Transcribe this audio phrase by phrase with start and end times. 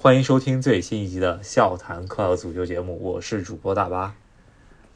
[0.00, 4.14] 欢迎收听最新一集的笑谈快乐足球节目，我是主播大巴，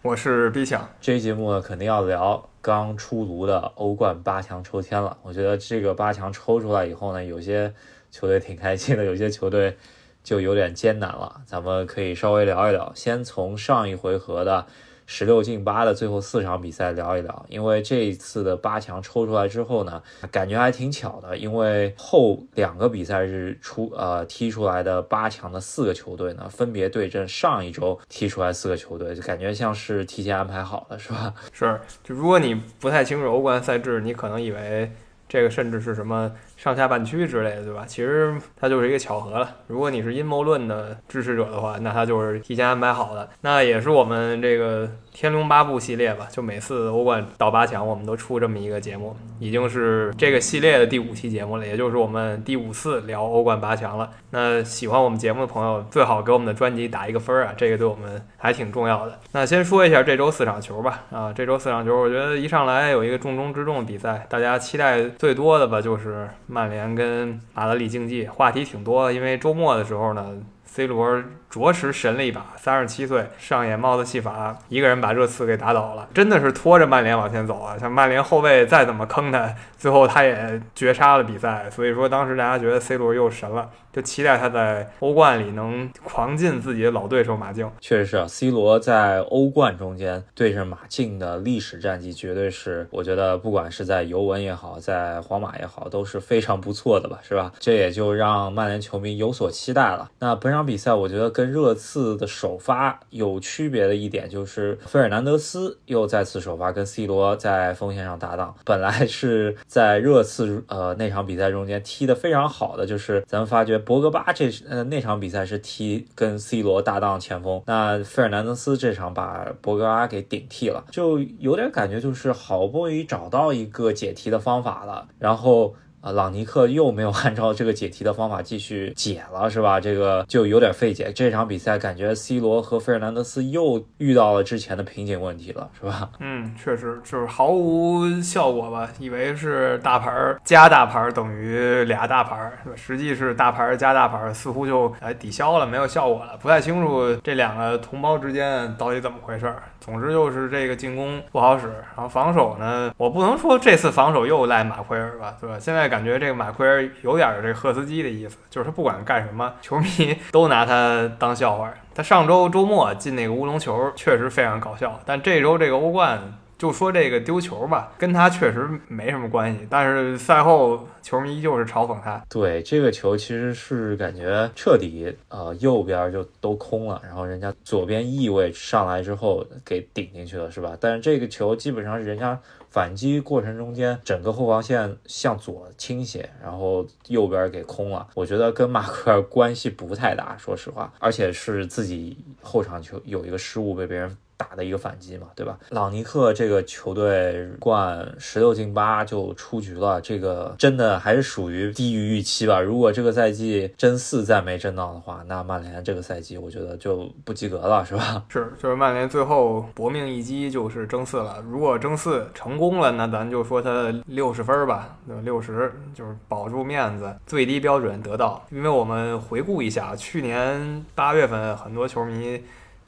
[0.01, 0.89] 我是 B 强。
[1.01, 5.19] 这期节目呢，肯定要聊刚出炉的欧冠八强抽签了。
[5.25, 7.75] 我觉得这个八强抽出来以后呢，有些
[8.13, 9.77] 球队挺开心的，有些球队
[10.23, 11.43] 就有点艰难了。
[11.47, 14.69] 咱们可以稍微聊一聊，先从上一回合的。
[15.15, 31.35] 十六进八的最后四场比赛聊一聊，因为这一次的八强抽出来之后呢，感觉还挺巧的，因为后两个比赛日出呃踢出来的八强的四个球队呢，分别对阵上一周踢出来四个球队，就感觉像是提前安排好的，是吧？
[31.53, 34.91] 是，就如果你不太清楚欧冠赛制，你可能以为
[35.29, 36.33] 这个甚至是什么。
[36.63, 37.83] 上下半区之类的，对吧？
[37.85, 39.51] 其实它就是一个巧合了。
[39.67, 43.29] 如果你是阴谋论的支持者的话，那它就是提前安排好的。
[43.41, 54.09] 那也是我们这个《天龙八部》系列吧，就每次欧冠到八强，我们都出这么一个节目，已经是这个系列的第五期节目了，也就是我们第五次聊欧冠八强了。
[54.31, 59.19] 那喜欢我们节目的朋友，最好给我们的专辑打一个分儿啊，这个对我们还挺重要的。
[59.33, 61.03] 那先说一下这周四场球吧。
[61.11, 66.29] 啊，这周四场球，我觉得一上来有一个重中之重的比赛，大家期待最多的吧，就是。
[66.53, 70.37] 曼联跟马德里竞技话题挺多，因为周末的时候呢
[70.67, 77.79] ，C 罗着实神了一把，三十七岁上演帽子戏法，一个人把热刺给打倒了，真的是拖着曼联往前走啊！
[77.79, 83.71] 像曼联后卫再怎么坑他，最后他也绝杀了比赛，所以说当时大家觉得 C 罗又神了。
[83.93, 87.71] 就期待他在欧冠里能狂进自己的老对手马竞。
[87.79, 97.53] 确实是啊，C 罗在欧冠中间对阵马竞的历史战绩，绝对是我觉得不管是在尤文也好，在皇马也好，都是非常不错的吧，是吧？
[97.59, 100.11] 这也就让曼联球迷有所期待了。
[100.21, 108.55] 那本场比赛，我觉得跟热刺的首发有区别的一点就是，费尔南德斯又再次首发，跟 C 罗在锋线上搭档。
[108.65, 113.82] 本来是在热刺呃那场比赛中间踢得非常好的，就是咱们发觉。
[113.85, 125.75] 博格巴这呃那场比赛是踢跟 C 罗搭档前锋，那费尔南德斯这场把博格巴给顶替了，就有点感觉就是好不容易找到一个解题的方法了，然后。
[126.03, 129.79] 啊，朗尼克又没有按照这个解题的方法继续解了，是吧？
[129.79, 131.13] 这个就有点费解。
[131.13, 136.11] 这场比赛感觉 C 罗和费尔南德斯又遇到了之前的瓶颈问题了，是吧？
[136.19, 138.89] 嗯，确实就是毫无效果吧？
[138.99, 142.59] 以为是大牌儿加大牌儿等于俩大牌，儿？
[142.75, 146.37] 实际是大牌儿加大牌儿，似乎就哎抵消了，没有效果了。
[146.43, 149.63] 不太清楚这两个同胞之间到底怎么回事儿。
[149.79, 155.59] 总之就是这个进攻不好使，然后防守呢，我不能说这次防守又赖马奎尔吧，对吧？
[155.61, 161.71] 现在感觉这个马奎尔有点这赫斯基的意思，就是他不管干什么，球迷都拿他当笑话。
[161.95, 166.39] 他上周周末进那个乌龙球确实非常搞笑，但这周这个欧冠。
[166.59, 169.67] 就说这个丢球吧，跟他确实没什么关系。
[169.69, 172.23] 但是赛后球迷依旧是嘲讽他。
[172.29, 180.77] 对这个球，其实是感觉彻底呃右边就都空了，然后人家左边翼位上来之后给顶进去了，是吧？
[180.81, 182.39] 但是这个球基本上是人家
[182.73, 188.09] 反击过程中间整个后防线向左倾斜，然后右边给空了。
[188.15, 194.17] 我觉得跟马克尔关系不太大，说实话，而且是自己后场球有一个失误被别人。
[194.43, 195.57] 打的一个反击嘛，对吧？
[195.71, 202.61] 朗尼克这个球队冠十六进八就出局了，这个真的还是属于低于预期吧。
[202.61, 208.25] 如果这个赛季争四再没争到的话，那曼联这个赛季我觉得就不及格了，是吧？
[208.29, 211.41] 是，就是曼联最后搏命一击就是争四了。
[211.49, 218.45] 如果争四成功了，那咱就说他六十分吧，六十就是保住面子，最低标准得到。
[218.51, 222.43] 因为我们回顾一下，去年八月份很多球迷。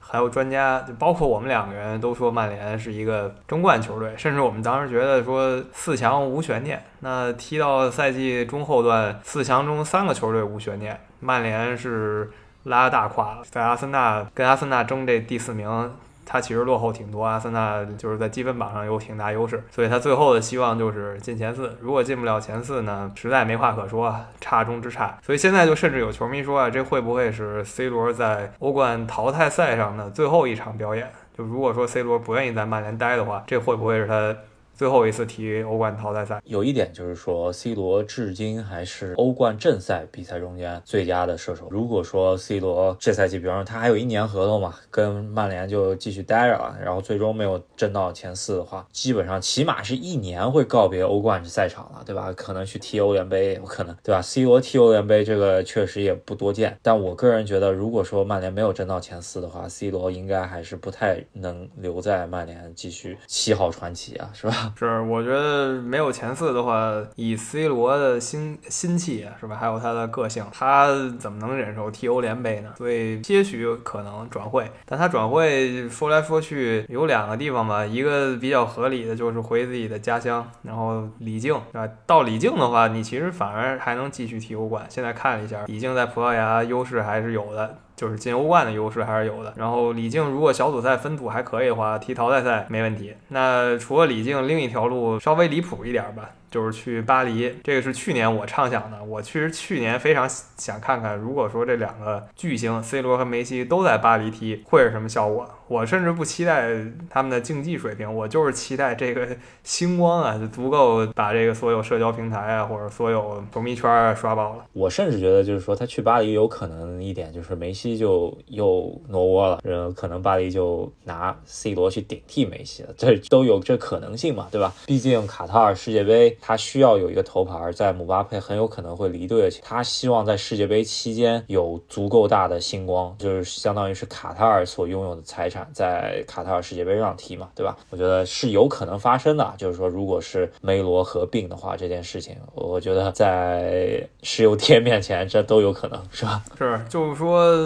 [0.06, 6.84] 还有专家，就包括我们两个人都说曼联是一个争冠球队，甚至我们当时觉得说四强无悬念。
[7.00, 12.30] 那踢到赛季中后段，四强中三个球队无悬念，曼联是
[12.64, 15.92] 拉大胯，在阿森纳跟阿森纳争这第四名。
[16.26, 21.76] 他其实落后挺多，阿森纳就是在积分榜上有挺大优势，所以他最后的希望就是进前四。
[21.80, 25.18] 如果进不了前四呢，实在没话可说，差中之差。
[25.22, 31.10] 所以现在就甚至有球迷说啊，这会不会是 C 罗在欧冠淘汰赛上的最后一场表演？
[31.36, 34.34] 就如果说 C 罗不愿意在曼联待的话，这会不会是他？
[34.76, 41.68] 最后一次踢欧冠淘汰赛，有一点就是说，C 罗至今还是欧冠正赛比赛中间最佳的射手。
[41.70, 52.32] 如果说 C 罗这赛季，比方说他还有一年合同嘛，跟曼联就继续待着了，然后最终没有争到前四的话，基本上起码是一年会告别欧冠赛场了，对吧？
[52.32, 56.76] 可能去踢欧联杯，有可能，对吧？C 罗踢欧联杯这个确实也不多见。
[56.82, 64.63] 但我个人觉得，如果说曼联没有争到前四的话，C 罗应该还是不太能留在曼联继续七号传奇啊，是吧？
[64.78, 70.88] 是，我觉得没有前四的话，以 C 罗的心心气是吧，还有他的个性，他
[71.18, 72.70] 怎么能忍受踢欧联杯呢？
[72.76, 81.88] 所以些许可能转会，但他转会说来说去有两个地方吧，一个比较合理的就是回自己的家乡，然后李靖是吧？
[82.06, 84.84] 到李靖的话，你其实反而还能继续踢欧冠。
[84.88, 87.78] 现在看了一下，李靖在葡萄牙优势还是有的。
[87.96, 89.52] 就是进欧冠的优势还是有的。
[89.56, 93.14] 然后李静如果小组赛分组还可以的话，踢淘汰赛没问题。
[93.28, 96.30] 那除了李静，另一条路稍微离谱一点吧。
[96.54, 99.02] 就是去巴黎，这个是去年我畅想的。
[99.02, 100.24] 我其实去年非常
[100.56, 105.50] 想看看，如果说这两个巨星 C 罗和梅西都在巴黎踢，会是什么效果？
[105.66, 106.68] 我甚至不期待
[107.10, 109.26] 他们的竞技水平，我就是期待这个
[109.64, 114.64] 星光啊，就足够把这个所有社交平台啊，或者所有球迷圈啊刷爆了。
[114.74, 124.72] 我甚至觉得，就是说他去巴黎有可能一点，就是梅西就又挪窝了，呃，可能巴黎就拿 C 罗去顶替梅西了，这都有这可能性嘛，对吧？
[124.86, 126.36] 毕竟卡塔尔世界杯。
[126.46, 137.74] 他需要有一个头牌，在姆巴佩很有可能会离队的情他希望在世界杯期间有足够大的星光，就是相当于是卡塔尔所拥有的财产，在卡塔尔世界杯上踢嘛，对吧？
[137.88, 146.44] 我觉得是有可能发生的，就是说，如果是梅罗合并的话，这件事情，我觉得在石油天面前，这都有可能是吧？
[146.58, 147.56] 是，就是说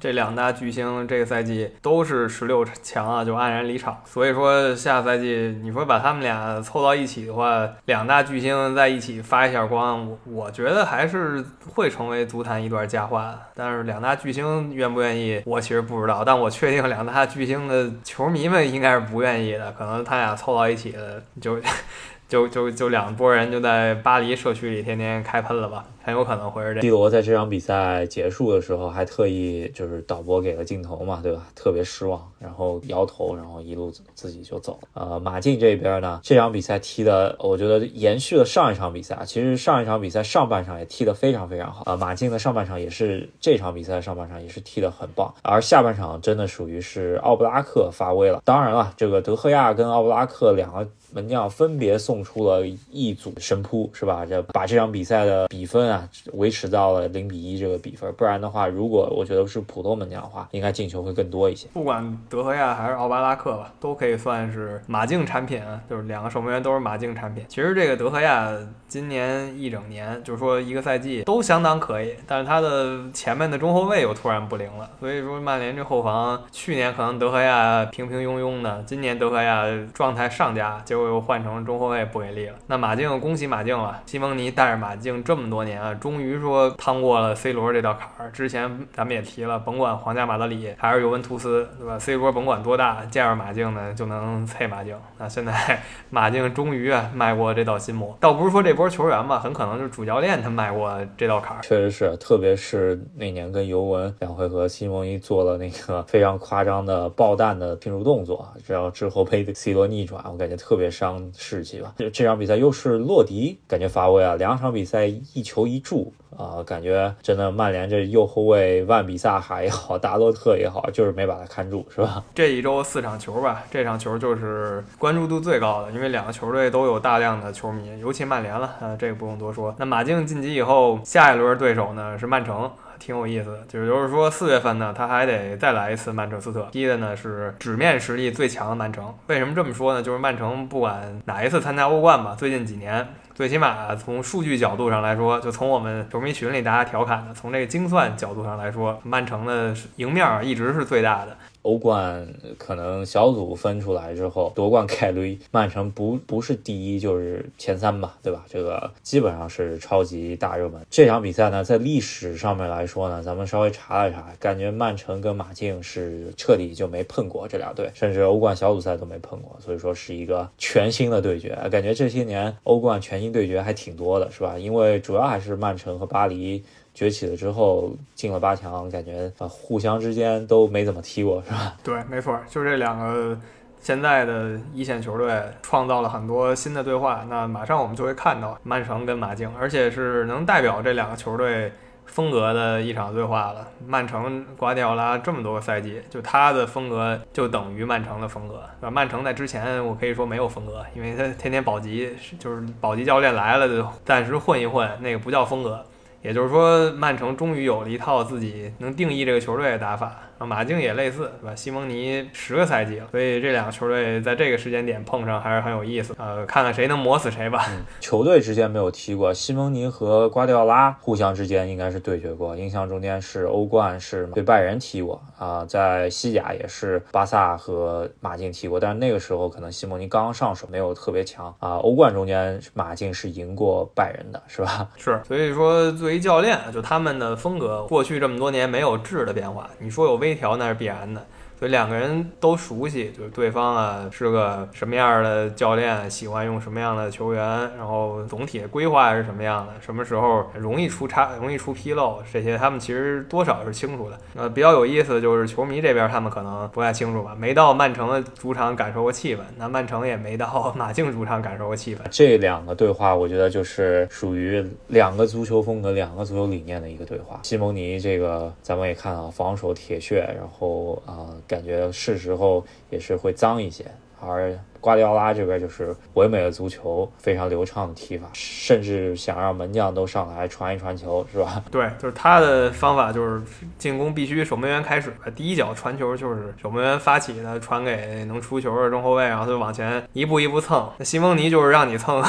[0.00, 4.00] 这两大巨星这个赛季都是十六强啊，就黯然离场。
[4.04, 8.11] 所以说下赛季你说把他们俩凑到一起的话，两大。
[8.12, 11.42] 大巨星在一起发一下光，我我觉得还是
[11.74, 13.34] 会成为足坛一段佳话。
[13.54, 16.22] 但是两大巨星愿不愿意，我其实不知道。
[16.22, 19.72] 但我确定两大巨星的球迷们应该是不愿意的。
[19.72, 21.58] 可能他俩凑到一起了，就
[22.28, 25.82] 就就就两拨人就在巴黎社区里天天开喷了吧。
[26.04, 26.80] 很有可能会是这。
[26.80, 31.46] C 罗在这场比赛结束的时候还特意就是导播给了镜头嘛，对吧？
[31.54, 34.88] 特别失望，然后摇头，然后一路自己就走了。
[34.94, 39.16] 呃，马竞这边呢，这场比赛踢的，我觉得延续了上一场比赛。
[39.24, 41.96] 其实上一场比赛上半场也踢得非常非常好啊。
[41.96, 48.42] 马竞的上半场也是这场比赛上半场也是踢得很棒，而下半场真的属于是奥布拉克发威了。
[48.44, 54.26] 当然了，这个德赫亚跟奥布拉克两个门将分别送出了一组神扑，是吧？
[54.26, 55.91] 这把这场比赛的比分。
[56.32, 61.68] 维持到了零比一这个比分，不然的话，如果我觉得是普通门将的话，应该进球会更多一些。
[61.72, 67.44] 不管德赫亚还是奥巴拉克吧，都可以算是马竞产品，就是两个守门员都是马竞产品。
[67.48, 68.50] 其实这个德赫亚
[68.86, 82.54] 今年一整年，就是说一个赛季都相当可以，但是他的前面的中后卫又突然不灵了，所以说曼联这后防去年可能德赫亚平平庸庸的，今年德赫亚状态上佳，结果又换成中后卫不给力了。
[82.66, 85.81] 那马竞恭喜马竞了，西蒙尼带着马竞这么多年。
[85.82, 88.30] 啊，终于说趟过了 C 罗这道坎儿。
[88.30, 94.96] 之前咱们也提了，甭管皇家马德里还是尤文图斯，对吧？C 罗甭管多大，见着马竞呢就能啐马竞。
[95.18, 101.62] 那现在 马竞终于迈过这道心魔，倒不是说这波球员吧，很可能就是主教练他迈过这道坎儿。
[101.64, 111.92] 确实是，特别是那年跟尤文两回合，西蒙尼做了那个 非常夸张的爆弹的拼入动作，然后之后被 C 罗逆转，我感觉特别伤士气吧。
[112.12, 115.66] 这场比赛又是洛迪感觉发威啊，两场比赛一球。
[115.71, 122.22] 一一注啊，感觉真的曼联这右后卫万比萨哈也好，达洛特也好，就是没把他看住，是吧？
[122.34, 129.74] 这一周四场球吧， 这场球就是关注度最高的，因为两个球队都有大量的球迷，尤其曼联了，呃，这个不用多说。
[129.78, 133.64] 那马竞晋级以后，下一轮对手呢是曼城，挺有意思的。
[133.68, 139.12] 就是说四月份呢，他还得再来一次曼彻斯特，踢的呢是纸面实力最强的曼城。
[139.26, 140.02] 为什么这么说呢？
[140.02, 143.06] 就是曼城不管哪一次参加欧冠吧，最近几年。
[143.34, 151.36] 最起码从数据角度上来说，就从我们球迷群里大家调侃的，从这个精算角度上来说，曼城的赢面一直是最大的。
[151.62, 152.26] 欧冠
[152.58, 158.44] 可能小组分出来之后，夺冠概率，曼城不不是第一就是前三吧，对吧？
[158.48, 160.84] 这个基本上是超级大热门。
[160.90, 171.56] 这场比赛呢，在历史上面来说呢，咱们稍微查了查，感觉曼城跟马竞是彻底就没碰过这俩队，甚至欧冠小组赛都没碰过，所以说是一个全新的对决。
[171.70, 174.58] 感觉这些年欧冠全新对决还挺多的，是吧？
[174.58, 176.64] 因为主要还是曼城和巴黎。
[176.94, 181.74] 崛起了之后进了八强，感觉啊互相之间都没怎么踢过，是吧？
[181.82, 183.38] 对，没错，就这两个
[183.80, 187.24] 现在的一线球队创造了很多新的对话。
[187.28, 191.72] 那马上我们就会看到曼城跟马竞，而且是能代表这两个球队
[192.04, 193.66] 风格的一场对话了。
[193.86, 198.62] 曼城瓜迪奥拉这么多个赛季，就他的风格就等于曼城的风格。
[198.90, 205.82] 曼城在之前我可以说没有风格，因为他天天保级，就是保级教练来了就暂时混一混，那个不叫风格。
[206.22, 210.22] 也就是说，曼城终于有了一套自己能定义这个球队的打法。
[210.44, 211.54] 马竞也类似，对吧？
[211.54, 216.14] 西蒙尼十个赛季了，所以这两个球队在这个时间点碰上还是很有意思。
[216.18, 217.64] 呃，看看谁能磨死谁吧。
[218.00, 222.56] 球队之间没有踢过，西蒙尼和瓜迪奥拉互相之间应该是对决过。
[222.56, 231.76] 印象中间是欧冠是对拜仁踢过啊，在西甲也是巴萨和马竞踢过，但是那个时候可能西蒙尼刚刚上手，没有特别强啊。
[231.76, 234.88] 欧冠中间马竞是赢过拜仁的，是吧？
[234.96, 239.70] 是，所以说作为教练，就他们的风格，过去这么多年没有质的变化。
[239.78, 240.31] 你说有微。
[240.32, 241.26] 微调那是必然的。
[241.62, 247.40] 所以两个人都熟悉，就是对方啊是个什么样的教练，喜欢用什么样的球员，
[247.76, 254.18] 然后总体的规划是什么样的，什么时候容易出差、容易出纰漏，这些他们其实多少是清楚的。
[254.34, 262.00] 呃，比较有意思的就是球迷这边他们可能不太清楚吧，没到曼城的主场感受过气氛，那曼城也没到马竞主场感受过气氛。
[262.10, 267.38] 这两个对话，我觉得就是属于两个足球风格、两个足球理念的一个对话。
[267.44, 271.30] 西蒙尼这个咱们也看啊，防守铁血，然后啊。
[271.52, 273.84] 感觉是时候也是会脏一些，
[274.18, 281.62] 而瓜迪奥拉这边就是唯美的足球，非常流畅的踢法，甚至想让门将都上来传一传球，是吧？
[281.70, 283.40] 对，就是他的方法就是
[283.78, 290.90] 进攻必须守门员开始，第一脚传球就是守门员发起的，传给能出球的中后卫，然后就往前一步一步蹭。
[290.98, 292.20] 那西蒙尼就是让你蹭，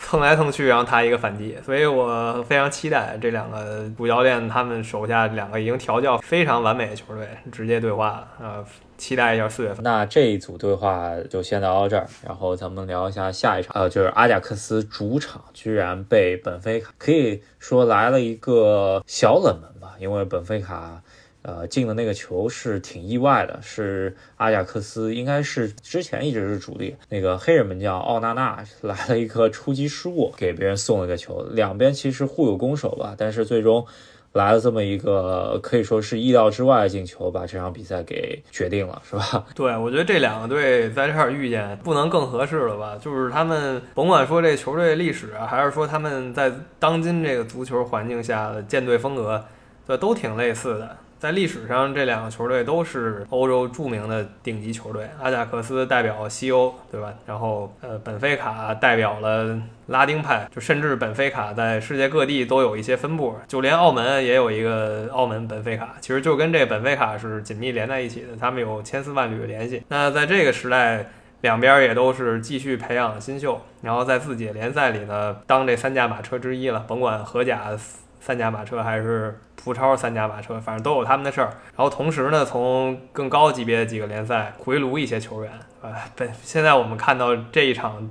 [0.00, 1.56] 蹭来蹭去，然后他一个反击。
[1.64, 8.64] 所以我非常期待这两个主教练他们手下两个已经调教非常完美的球队直接对话，呃。
[9.00, 9.82] 期待一下四月份。
[9.82, 21.02] 那这一组对话就先聊到这儿，然后咱们聊一下下一场，呃，就是阿贾克斯主场居然被本菲卡，可以说来了一个小冷门吧，因为本菲卡，
[21.42, 33.86] 呃，进的那个球是挺意外的，是阿贾克斯应该是之前一直是主力，那个黑人门将奥纳纳来了一个出击失误，给别人送了个球，两边其实互有攻守吧，但是最终。
[34.32, 39.44] 来了这么一个可以说是意料之外的进球，把这场比赛给决定了，是吧？
[39.56, 42.96] 对，我觉得这两个队在这儿遇见不能更合适了吧？
[43.02, 49.44] 就是他们甭管说这球队历史，还是说他们在当今这个足球环境下的建队风格，
[49.84, 50.96] 对，都挺类似的。
[51.20, 55.06] 在历史上，这两个球队都是欧洲著名的顶级球队。
[55.20, 57.12] 阿贾克斯代表西欧，对吧？
[57.26, 69.82] 然后，呃，本菲卡代表了拉丁派，就甚至本菲卡在世界各地都有一些分部，就连澳门也有一个澳门本菲卡，其实就跟这本菲卡是紧密连在一起的，他们有千丝万缕的联系。
[69.88, 71.04] 那在这个时代，
[71.42, 77.76] 两边也都是继续培养新秀，然后在自己联赛里呢，当这三驾马车之一了，甭管荷甲
[78.20, 79.40] 三驾马车还是。
[79.62, 81.48] 葡超三驾马车，反正都有他们的事儿。
[81.76, 88.10] 然后同时呢，从更高级别的几个联赛回炉一些球员，啊，本现在我们看到这一场。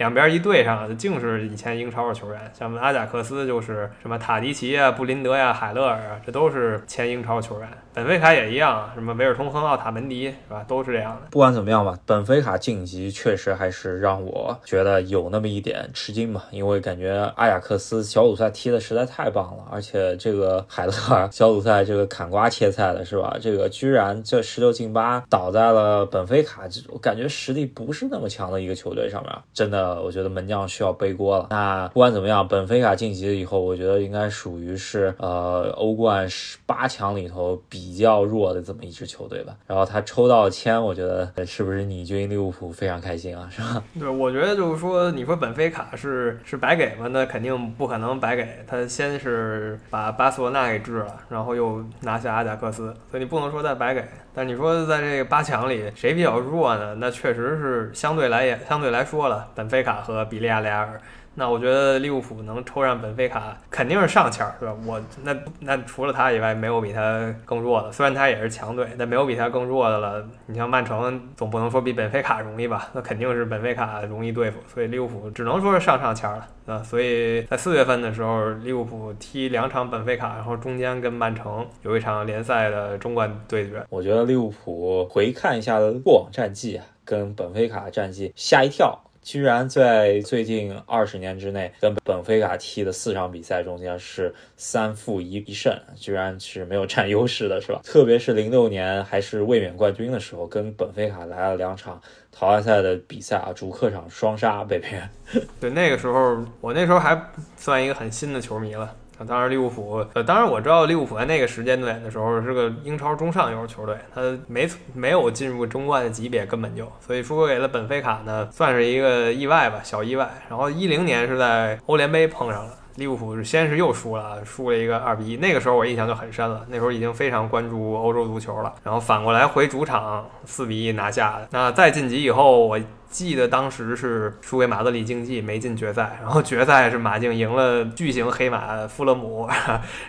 [0.00, 7.68] 两边一对上，净是以前英超的球员，像阿贾克斯就是什么塔迪奇啊、布林德呀、海勒尔啊，这都是前英超球员。
[7.92, 10.64] 本菲卡也一样，什么维尔通亨、奥塔门迪，是吧？
[10.66, 11.28] 都是这样的。
[11.30, 23.36] 不管怎么样吧，本菲卡晋级确实还是让我觉得有那么一点吃惊吧，因为感觉阿贾克斯小组赛踢的实在太棒了，而且这个海勒尔小组赛这个砍瓜切菜的是吧？
[23.38, 29.89] 这个居然这十六进八倒在了本菲卡这种感觉实力不是那么强的一个球队上面，真的。
[29.90, 31.48] 呃，我觉得门将需要背锅了。
[31.50, 39.56] 那不管怎么样，本菲卡晋级了以后，我觉得应该属于是呃欧冠十八强里头比较弱的这么一支球队吧。
[39.66, 43.48] 然后他抽到签，我觉得是不是你军利物浦非常开心啊？
[43.50, 43.82] 是吧？
[43.98, 47.08] 对，我觉得就是说，你说本菲卡是是白给吗？
[47.08, 48.46] 那肯定不可能白给。
[48.66, 54.04] 他先是把巴塞罗那给治了，然后又拿下阿贾克斯，所以你不能说再白给。
[54.32, 56.94] 但你说在这个八强里谁比较弱呢？
[56.98, 61.00] 那确实是相对来也相对来说了，本菲卡和比利亚雷亚尔。
[61.32, 64.74] 那我觉得利物浦能抽上本菲卡肯定是上签儿，对吧？
[64.84, 67.92] 我那那除了他以外，没有比他更弱的。
[67.92, 70.26] 虽然他也是强队，但没有比他更弱的了。
[70.46, 72.90] 你像曼城，总不能说比本菲卡容易吧？
[72.92, 74.58] 那肯定是本菲卡容易对付。
[74.66, 76.82] 所以利物浦只能说是上上签儿了啊。
[76.82, 83.82] 所以在四月份的时候，利物浦踢两场本菲卡，然后中间跟曼城有一场联赛的中冠对决。
[83.88, 89.00] 我觉得利物浦回看一下过往战绩啊，跟本菲卡战绩吓一跳。
[89.22, 97.80] 居然在最近二十年之内，跟本菲卡踢的四场比赛中间是三负一一胜，居然是没有占优势的，是吧？
[97.84, 102.00] 特别是零六年还是卫冕冠军的时候，跟本菲卡来了两场
[102.32, 105.08] 淘汰赛的比赛啊，主客场双杀被别人。
[105.60, 107.20] 对，那个时候我那时候还
[107.56, 108.96] 算一个很新的球迷了。
[109.26, 120.28] 当然，利物浦，呃，当然我知道利物浦在那个时间段的时候是个英超中上游球队，他没没有进入中冠的级别，根本就，所以输给了本菲卡呢，算是一个意外吧，小意外。
[120.48, 122.72] 然后一零年是在欧联杯碰上了。
[122.96, 125.36] 利物浦是先是又输了，输了一个二比一。
[125.36, 128.74] 那个时候我印象就很深了，那时候已经非常关注欧洲足球了。
[128.82, 131.48] 然后反过来回主场四比一拿下的。
[131.50, 132.78] 那再晋级以后，我
[133.10, 136.18] 记得当时是输给马德里竞技，没进决赛。
[136.22, 139.48] 然后决赛是马竞赢了巨型黑马富勒姆，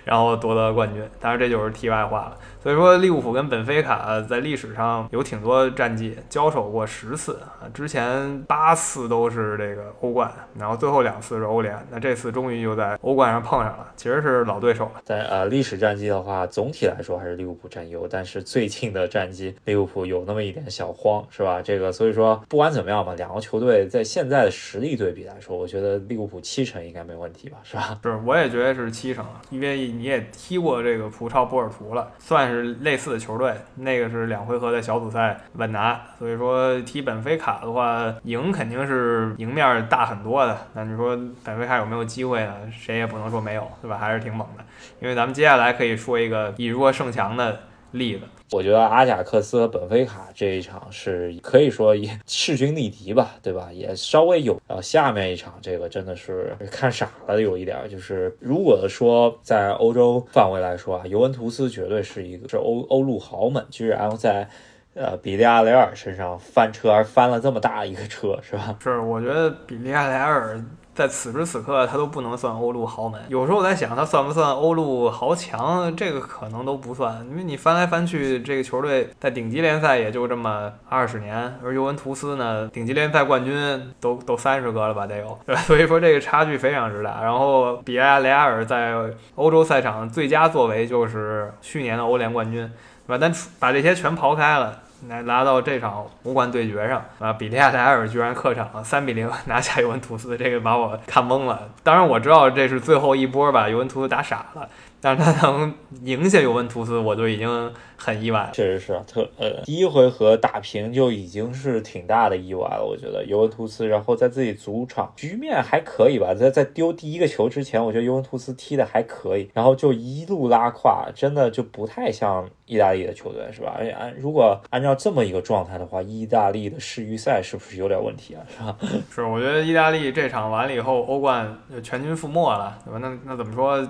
[0.06, 1.04] 然后夺得冠军。
[1.20, 2.38] 当然这就是题外话了。
[2.62, 15.02] 所以说，利物浦跟本菲卡在历史上有挺多战绩，交手过十次啊，之前八次都是这个欧冠，然后最后两次是欧联，那这次终于又在欧冠上碰上了，其实是老对手了。
[15.04, 21.64] 在呃历史战绩的话，总体来说还是利物浦占优，但是最近的战绩， 利物浦有那么一点小慌，是吧？
[21.64, 27.98] 这个所以说不管怎么样吧，两个球队在现在的实力对比来说，我觉得利物浦七成应该没问题吧，是吧？
[28.04, 32.52] 是，我也觉得是七成，因为你也踢过这个葡超波尔图了，算。
[32.52, 40.58] 是类似的球队，那个是两回合的小组赛稳拿，所以说踢本菲卡的话，赢肯定是赢面大很多的。
[40.74, 42.54] 那你说本菲卡有没有机会呢？
[42.70, 43.98] 谁也不能说没有，对吧？
[43.98, 44.64] 还是挺猛的。
[45.00, 47.58] 因为咱们接下来可以说一个以弱胜强的。
[47.92, 48.22] 例子，
[48.52, 53.70] 我觉得阿贾克斯和本菲卡这一场是可以说也势均力敌吧， 对吧？
[53.72, 54.60] 也稍微有。
[54.68, 64.48] 然后下面一场这个真的是看傻了，有一点就是，如果说在欧洲范围来说啊，尤文图斯绝对是一个是欧欧陆豪门，居然在
[64.94, 68.78] 呃比利亚雷尔身上翻车，而翻了这么大一个车，是吧？
[68.82, 70.64] 是，我觉得比利亚雷尔。
[70.94, 73.22] 在此时此刻，他都不能算欧陆豪门。
[73.30, 75.96] 有时候我在想，他算不算欧陆豪强？
[75.96, 85.40] 这个可能都不算，因为你翻来翻去，这个球队在顶级联赛也就这么二十年，而尤文图斯呢，顶级联赛冠军都都三十个了吧，得有。
[85.66, 87.22] 所以说这个差距非常之大。
[87.24, 88.94] 然后比亚雷亚尔在
[89.36, 92.70] 欧洲赛场最佳作为就是去年的欧联冠军，
[93.08, 93.18] 对吧？
[93.20, 94.78] 但把这些全刨开了。
[95.08, 101.70] 来拉到这场欧冠对决上啊，比利亚雷尔居然客场三比零拿下尤文图斯，这个把我看懵了。
[101.84, 104.70] 当然我知道这是最后一波把尤文图斯打傻了。
[105.02, 108.52] 但是他能赢下尤文图斯，我就已经很意外了。
[108.54, 112.86] 确实是特呃，第一回合打平就已经是挺大的意外了。
[112.86, 123.76] 我觉得尤文图斯，然后在自己主场局面还可以吧，在在丢第一个球之前，我觉得尤文图斯踢的还可以，然后就一路拉胯，真的就不太像意大利的球队，是吧？
[123.76, 128.46] 而且按如果按照这么一个状态的话，意大利的世预赛是不是有点问题啊？
[128.48, 128.78] 是吧？
[129.10, 133.00] 是，我觉得意大利这场完了以后，欧冠就全军覆没了，对吧？
[133.02, 133.84] 那那怎么说？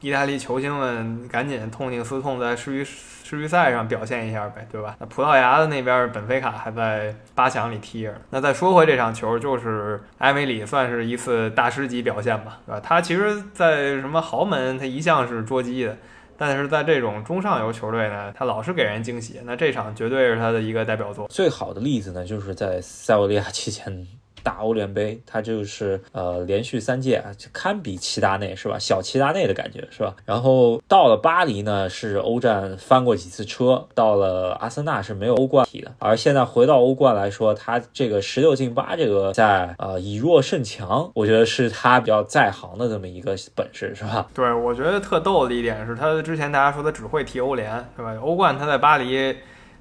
[0.00, 4.96] 意大利球星们赶紧痛定思痛，在世预世预赛上表现一下呗，对吧？
[5.00, 8.14] 那葡萄牙的那边本菲卡还在八强里踢着。
[8.30, 12.80] 那再说回这场球，就是埃梅里算是一次大师级表现吧，对吧？
[12.80, 15.96] 他其实，在什么豪门，他一向是捉鸡的，
[16.36, 19.40] 但是在这种中上游球队呢，他老是给人惊喜。
[19.44, 21.26] 那这场绝对是他的一个代表作。
[21.28, 24.06] 最好的例子呢，就是在塞维利亚期间。
[24.46, 27.20] 大欧联杯，他就是呃连续三届，
[27.52, 28.78] 堪比齐达内是吧？
[28.78, 30.14] 小齐达内的感觉是吧？
[30.24, 35.92] 然后到了巴黎呢，是欧战翻过几次车；到了阿森纳是没有欧冠踢的。
[35.98, 44.28] 而现在回到欧冠来说，他这个十六进八这个在呃以弱胜强，我觉得是他比较在行的这么一个本事是吧？
[44.32, 48.16] 对，我觉得特逗的一点是他之前大家说他只会踢欧联是吧？
[48.22, 49.36] 欧冠他在巴黎。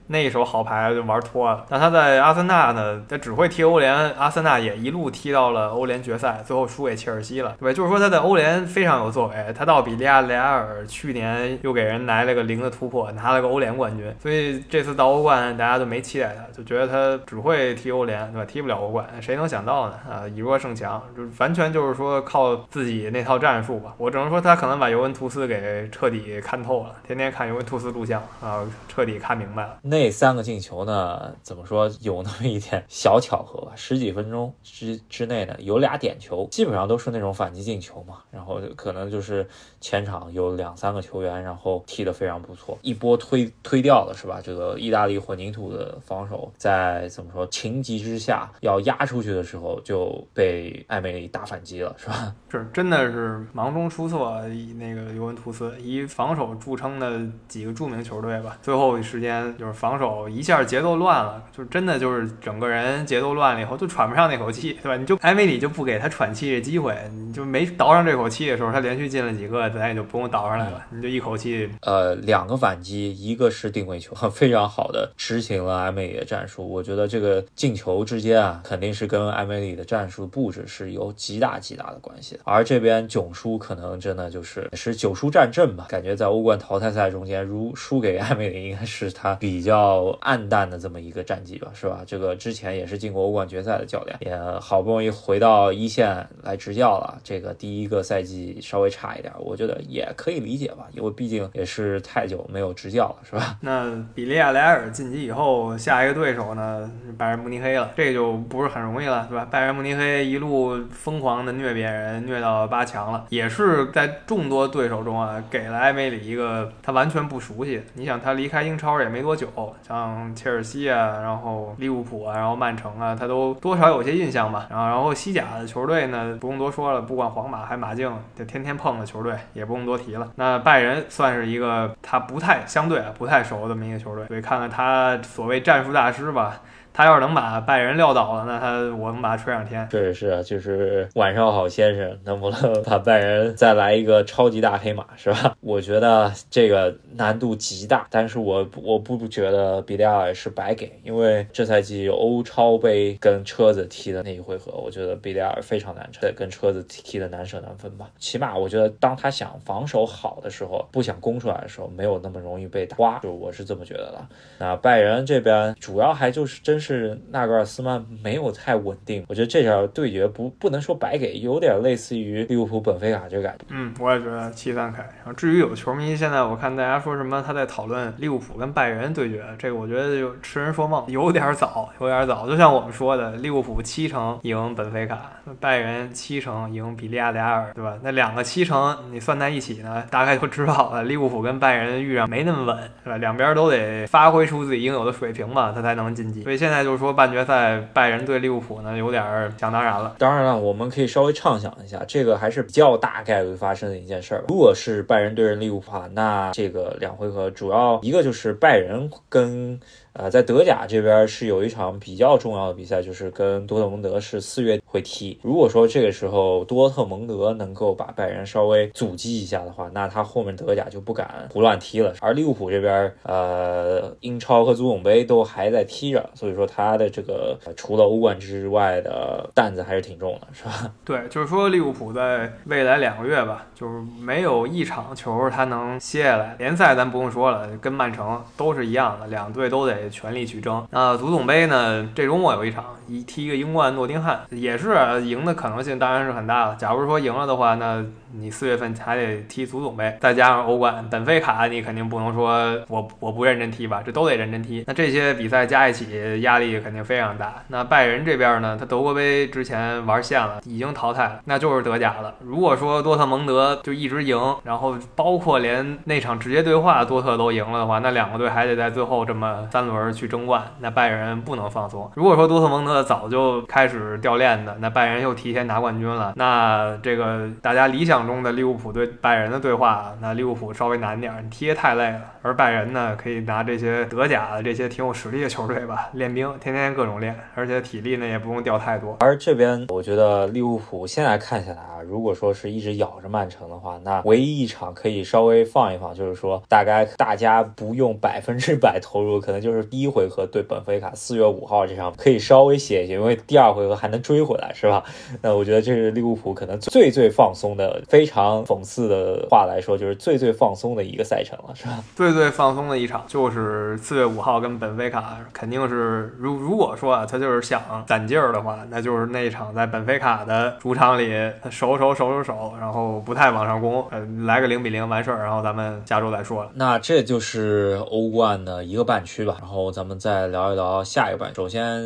[0.08, 1.66] 那一手好牌就玩脱了。
[1.70, 3.04] 那他在阿森纳呢？
[3.08, 7.74] 他只会踢欧联，阿森纳也一路踢到了欧联决赛，最后输给切尔西了，对吧？
[7.76, 9.36] 就是说他在欧联非常有作为。
[9.58, 14.14] 他到比利亚雷亚尔去年又给人来了个零的突破，拿了个欧联冠军。
[14.20, 18.46] 所以这次到欧冠，大家都没期待他，就觉得他只会踢欧联，对吧？
[18.46, 19.96] 踢不了欧冠，谁能想到呢？
[20.10, 23.94] 啊，以弱胜强，就完全就是说靠自己那套战术吧。
[23.98, 29.78] 我只能说他可能把尤文图斯给彻底看透了，天天看尤文图斯录像啊，彻底看明白了。
[29.96, 31.34] 那三个进球呢？
[31.42, 33.72] 怎么说有那么一点小巧合吧？
[33.78, 38.18] 十几分钟之之内呢，有俩点球，基本上都是那种反击进球嘛。
[38.30, 39.48] 然后可能就是
[39.80, 44.42] 前场有两三个球员，然后踢得非常不错，一波推推掉了，是吧？
[44.44, 52.36] 这个意大利混凝土的防守在怎么说情急之下要压出去的时候，就被艾梅里打反击了，是吧？
[52.52, 54.42] 是，真的是忙中出错。
[54.78, 59.96] 那个尤文图斯以防守著称的几个著名球队吧，最后一时间就是防。
[59.96, 64.98] 守一下节奏乱了，就真的就是整个人节奏乱了以后就喘不上那口气，对吧？
[64.98, 71.70] 你就埃梅里就不给他喘气的机会，你就没倒上这口气的时候，他连续进了几个，咱也就不用倒上来了，你就一口气。
[71.84, 76.70] 呃，两个反击，一个是定位球， 非常好的执行了埃梅里的战术。
[76.70, 82.42] 我觉得这个进球之间啊，肯定是跟埃梅里的战术布置是有极大极大的关系的。
[82.44, 89.75] 而这边囧叔可能真的就是是九叔战阵吧，感觉在欧冠淘汰赛中间，如输给埃梅里，应该是他比较。
[89.76, 92.02] 较暗淡的这么一个战绩吧，是吧？
[92.08, 97.20] 这个之前也是进过欧冠决赛的教练，也好不容易回到一线来执教了。
[97.24, 103.58] 这个第一个赛季稍微差一点，我觉得也可以理解吧，因为毕竟也是太久没有执教了，是吧？
[103.62, 109.48] 那比利亚雷尔晋级以后，下一个对手呢，拜仁慕尼黑了，这就不是很容易了，对吧？
[109.52, 117.82] 拜仁慕尼黑一路疯狂的虐别人，虐到八强了，也是在众多对手中啊，给了埃梅里一个他完全不熟悉。
[117.94, 119.48] 你想，他离开英超也没多久，
[119.82, 124.68] 像切尔西啊，然后利物浦啊，然后曼城啊，他都多少有些印象吧。
[124.70, 130.28] 然后，然后西甲的球队呢，不用多说了，不管皇马还马竞，就天天碰的球队，也不用多提了。
[130.36, 136.62] 那拜仁算是一个他不太相对啊不太熟的这么一个球队，所以看看他所谓战术大师吧。
[136.96, 139.86] 他要是能把拜仁撂倒了，那他我能把他吹上天。
[139.92, 145.58] 是是，就是晚上好，先生，能不能把拜仁再来一个超级大黑马，是吧？
[145.60, 158.10] 我觉得这个难度极大，但是我我不觉得比利亚尔是白给，因为这赛季欧超杯跟车子踢的那一回合，我觉得比利亚尔非常难对，跟车子踢的难舍难分吧。
[158.20, 164.26] 起码我觉得，当他想防守好的时候，不想攻出来的时候，没有那么容易被打花就我是这么觉得的。
[164.60, 166.80] 那拜仁这边主要还就是真。
[166.86, 173.66] 是纳格尔斯曼没有太稳定，我觉得这场对决不不能说白给，有点类似于利物浦本菲卡这个感觉。
[173.70, 175.02] 嗯，我也觉得七三开。
[175.02, 182.48] 然后至于有球迷现在我看大家说什么他在讨论利物浦跟拜仁对决，这个我觉得就痴人说梦，有点早，有点早。
[182.48, 187.98] 就像我们说的，利物浦七成赢本菲卡，拜仁七成赢比利亚雷尔，对吧？
[188.04, 193.18] 那两个七成你算在一起呢，大概就知道了利物浦跟拜仁遇上没那么稳，是吧？
[193.18, 196.44] 两边都得发挥出自己应有的水平吧，他才能晋级。
[196.44, 196.75] 所以现在。
[196.76, 199.24] 现在就是说，半决赛拜仁对利物浦呢，有点
[199.58, 200.14] 想当然了。
[200.20, 204.44] 当然了，我们可以稍微畅想一下，这个还是比较大概率发生的一件事儿。
[204.50, 209.80] 如果是拜仁对阵利物浦，那这个两回合主要一个就是拜仁跟。
[210.18, 215.38] 呃，在德甲这边是有一场比较重要的比赛，就是跟多特蒙德是四月会踢。
[215.42, 222.14] 如果说这个时候多特蒙德能够把拜仁稍微阻击一下的话，那他后面德甲就不敢胡乱踢了。
[222.22, 230.94] 而利物浦这边，呃，英超和足总杯都还在踢着，所以说他的这个除了欧冠之外的担子还是挺重的，是吧？
[231.04, 236.56] 对，就是说利物浦在未来两个月吧，就是没有一场球他能歇下来。
[236.58, 240.05] 联赛咱不用说了，跟曼城都是一样的，两队都得。
[240.10, 240.86] 全力去争。
[240.92, 242.10] 那足总杯呢？
[242.16, 246.76] 这周末有一场，一踢一个英冠诺丁汉，也是赢的可能性当然是很大了。
[246.76, 254.02] 假如说赢了的话，那你四月份还得踢足总杯，再加上欧冠，本菲卡你肯定不能说我我不认真踢吧？
[254.06, 254.84] 这都得认真踢。
[254.88, 257.56] 那这些比赛加一起，压力肯定非常大。
[257.68, 258.78] 那拜仁这边呢？
[258.80, 262.34] 他德国杯之前玩线了，已经淘汰了，那就是德甲了。
[262.40, 270.06] 如果说多特蒙德就一直赢，然后包括连那场直接对话多特都赢了的话，那两个队还得在最后这么三轮。
[270.16, 272.10] 去争冠，那拜仁不能放松。
[272.14, 282.22] 如果说多特蒙德早就开始掉链子，那拜仁又提前拿冠军了，那这个大家理想中的利物浦对拜仁的对话，那利物浦稍微难点，你踢得太累了。
[282.42, 289.18] 而拜仁呢，可以拿这些德甲的这些挺有实力的球队吧，练兵，天天各种练，而且体力呢也不用掉太多。
[289.20, 299.86] 而这边我觉得利物浦现在看下来啊，如果说是一直咬着曼城的话，那唯一一场可以稍微放一放，就是说大概大家不用百分之百投入，可能就是。
[299.86, 305.04] 第一回合对本菲卡，四月五号这场可以稍微歇一歇，因为第二回合还能追回来，是吧？
[305.42, 312.04] 那我觉得这是利物浦可能最最放松的，非常讽刺的话来说，就是最最放松的一个赛程了，是吧？
[312.16, 321.32] 最最放松的一场就是四月五号跟本菲卡，肯定是如如果说啊，他就是想攒劲儿的话，那就是那一场在本菲卡的主场里
[321.70, 326.72] 守守守守守，然后不太往上攻，呃，来个零比零完事儿，然后咱们下周再说了。
[326.74, 329.76] 那这就是欧冠的一个半区吧，然后。
[329.76, 331.54] 然后咱们再聊一聊下一个半。
[331.54, 332.02] 首先，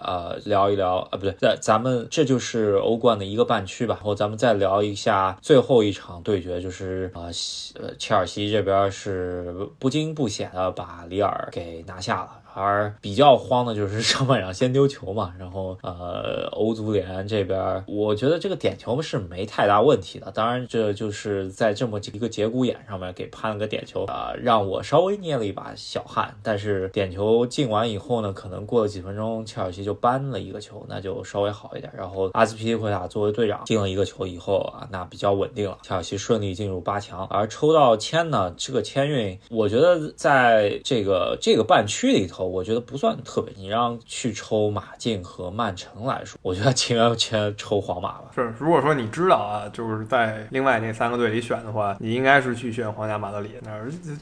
[0.00, 3.94] 呃，聊一聊啊，不对，在咱们这就是欧冠的一个半区吧。
[3.96, 7.28] 然后咱们再聊一下最后一场对决，就是啊，
[7.80, 12.39] 呃，切尔西这边是不惊不险的把里尔给拿下了。
[12.54, 20.30] 而比较慌的就是上半场先丢球嘛，然后呃，欧足联这边，我觉得这个点球是没太大问题的。
[20.32, 26.34] 当然，这就是在这么一个节骨眼上面给判了个点球啊，让我稍微捏了一把小汗。
[26.42, 31.92] 但是点球进完以后呢，可能过了几分钟，切尔西就扳了一个球，那就稍微好一点。
[31.96, 37.26] 然后阿斯皮利奎塔作为队长进了一个球以后啊，那比较稳定了，切尔西顺利进入八强。
[37.28, 42.39] 而抽到签呢，这个签运，我觉得在这个这个半区里头。
[42.46, 43.52] 我觉得不算特别。
[43.56, 48.24] 你让去抽马竞和曼城来说，我觉得情愿先抽皇马吧。
[48.34, 53.50] 是，如果说你知道啊，就是在另外那三个队里选的话，你应该是去选皇家马德里。
[53.62, 53.70] 那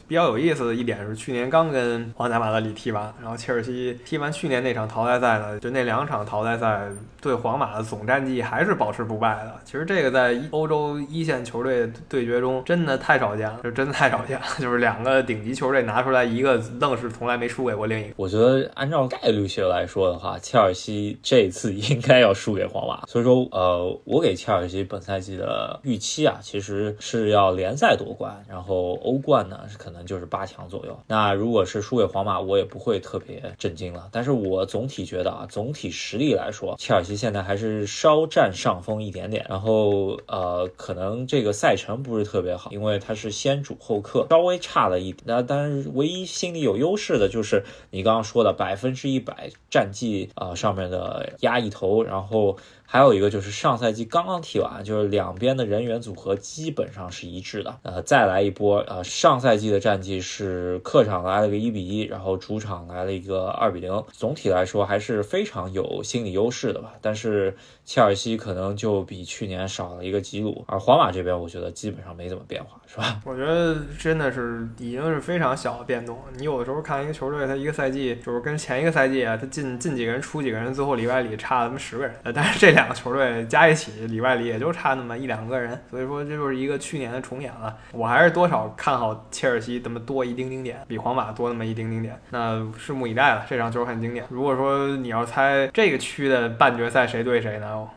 [0.07, 6.88] 比较有意思的一点是，去年刚跟皇家马德里踢完，然后切尔西踢完去年那场淘汰赛呢，就那两场淘汰赛
[7.20, 9.54] 对皇马的总战绩还是保持不败的。
[9.64, 23.05] 其实这个在欧洲一线球队对决中真的太少见了，就真的太少见了，就是两个顶级球队拿出来一个愣是从来没输给过另一我觉得按照概率学来说的话，切尔西这次应该要输给皇马。
[23.09, 30.99] 所以说，呃，我给切尔西本赛季的预期啊，其实是要联赛夺冠，然后欧冠呢可能就是八强左右。
[31.07, 34.09] 那如果是输给皇马，我也不会特别震惊了。
[34.12, 39.47] 但是我总体觉得啊，总体实力来说，切尔西现在还是稍占上风一点点。
[39.49, 45.23] 然后呃，可能这个赛程不是特别好，因为它是先主后客，稍微差了一点。
[45.25, 47.64] 那但是唯一心里有优势的就是
[47.99, 52.57] 你刚刚说的百分之一百战绩啊上面的压一头，然后。
[52.90, 57.79] 还有一个就是上赛季刚刚踢完，就是两边的人员组合基本上是一致的。
[57.83, 64.03] 呃，再来一波，呃，上赛季的战绩是客场来了个一比一，然后主场来了一个二比零。
[64.11, 66.94] 总体来说还是非常有心理优势的吧。
[67.03, 73.20] 但是切尔西可能就比去年少了一个吉鲁，而皇马这边我觉得基本上没怎么变化，是吧？
[73.27, 76.18] 我觉得真的是已经是非常小的变动。
[76.38, 82.16] 你有的时候看一个球队，他一个赛季就是跟前一个赛季啊，他进进几个人出几个人，最后里外里差他妈十个人。
[82.22, 82.78] 呃，但是这。
[82.79, 87.77] 两个球队加一起里外里也就差那么一两个人，所以说这就是一个去年的重演了。
[87.93, 92.17] 我还是多少看好切尔西这么多一丁丁点，比皇马多那么一丁丁点。
[92.31, 94.25] 那拭目以待了，这场球很经典。
[94.31, 97.88] 如果说你要猜这个区的半决赛谁对谁呢？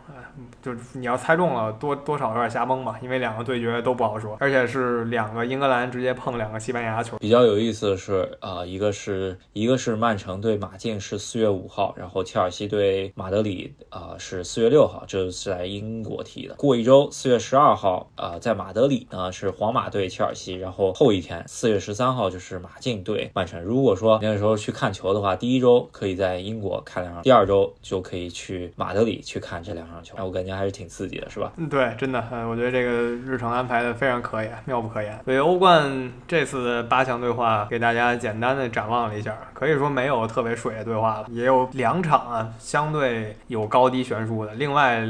[0.61, 7.17] 就是你要猜中了，多多少有点瞎蒙吧，因为两个对决都不好说，而且是两个英格兰直接碰两个西班牙球。
[7.17, 16.53] 比较有意思的是，呃，一个是一个是曼城对马竞是四月五号，然后切尔西对马德里啊是四月六号，这是在英国踢的。
[16.53, 23.59] 过一周四月十二号，呃，在马德里呢是皇马对切尔西，然后后一天四月十三号就是马竞对曼城。
[23.59, 30.15] 如果说那个时候去看球的话，第一周可以在英国看两场，第二周就可以去马德里去看这两场球。
[30.23, 30.50] 我感觉。
[30.55, 31.51] 还是挺刺激的，是吧？
[31.57, 35.19] 嗯，对，真的，我觉得这个日程安排的非常可以，妙不可言。
[35.25, 44.53] 所以欧冠这次的八强对话，给大家简单的展望了一下，可以说没有特别水的对话了，也有两场啊，相对有高低悬殊的。
[44.53, 45.05] 另外。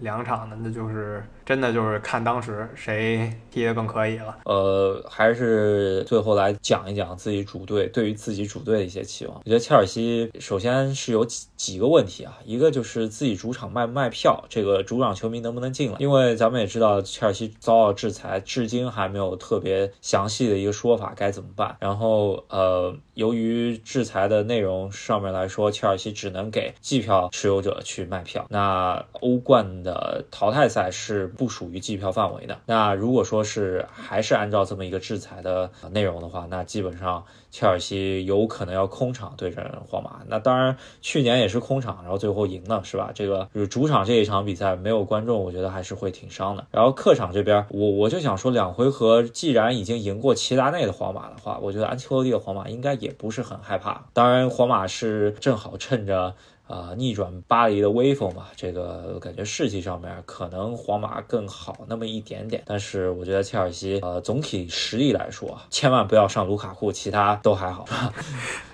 [0.00, 4.36] 两场的，那就是真的就是看当时谁踢得更可以了。
[4.44, 9.36] 呃，还是最后来讲一讲自己主队对于自己主队的一些期望。
[9.36, 15.96] 我觉得切尔西首先是有几几个问题啊，一个就是自己主场卖不卖票，这个主场球迷能不能进来？
[16.00, 21.76] 因为咱们也知道切尔西遭到制裁，至今还没有特别详细的一个说法该怎么办。
[21.80, 28.46] 然后呃，由于制裁的内容上面来说，切尔西只能给季票持有者去卖票。
[28.50, 29.75] 那欧冠。
[29.82, 32.58] 的淘汰赛是不属于计票范围的。
[32.66, 40.20] 那如果说是还是按照这么一个制裁的内容的话，那基本上切尔西有可能要空场对阵皇马。
[40.26, 43.10] 那当然去年也是空场，然后最后赢了，是吧？
[43.14, 46.66] 这个就是主场这一场比赛没有观众，我觉得还是会挺伤的。
[46.70, 54.06] 然后客场这边，我我就想说，两回合既然已经赢过齐达内的皇马的话，我觉得安切洛蒂的皇马应该也不是很害怕。
[54.12, 56.34] 当然，皇马是正好趁着。
[56.66, 67.84] 啊，逆转巴黎的威风嘛，这个感觉士气上面可能皇马更好那么一点点，但是我觉得切尔西，呃，总体实力来说，千万不要上卢卡库，其他都还好。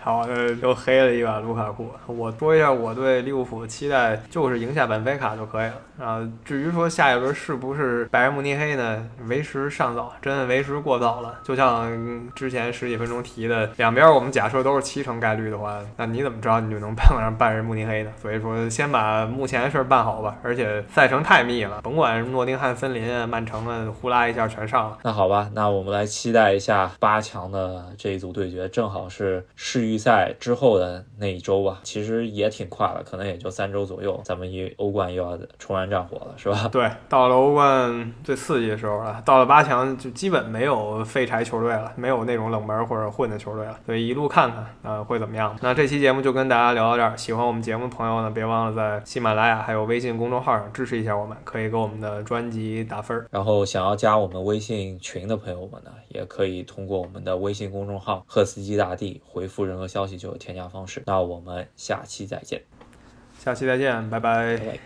[0.03, 0.27] 好，
[0.61, 1.89] 又黑了一把卢卡库。
[2.07, 5.75] 我说一下我对利物浦的期待，就是赢下本菲卡就可以了。
[6.05, 9.09] 啊，至于说下一轮是不是拜仁慕尼黑呢？
[9.29, 11.39] 为时尚早，真的为时过早了。
[11.45, 11.89] 就像
[12.35, 18.11] 之前十几分钟提的，两边我们假设都是七成概率的话，那你怎么知道你就能碰上拜仁慕尼黑呢？
[18.21, 20.37] 所以说，先把目前的事儿办好吧。
[20.43, 24.99] 而且赛程太密了，甭管诺丁汉森林啊、曼城啊，呼啦一下全上了。
[25.05, 29.92] 那好吧，那我们来期待一下八强的这一组对决，正好是世预。
[29.93, 36.67] 预赛之后的那一周吧，其实也挺快了，可能也就三周左右，咱们一欧冠又要重燃战火了，是吧？
[36.73, 45.55] 对，到了欧冠最刺激的时候了，到了八强就基本没有废柴球队了，没有那种冷门或者混的球队了，所以一路看看，呃，会怎么样？
[45.61, 53.27] 那这期节目就跟大家聊到这儿，喜欢我们节目的朋友呢，别忘了在喜马拉雅还有微信公众号上支持一下我们，可以给我们的专辑打分儿。
[53.31, 59.93] 然后想要加我们微信群的朋友们呢，也可以通过我们的微信公众号“赫斯基大帝”回复任何。
[59.93, 62.63] 消息就有添加方式，那我们下期再见，
[63.39, 64.79] 下期再见，拜拜。